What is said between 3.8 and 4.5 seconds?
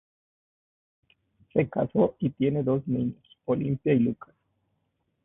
y Lucas.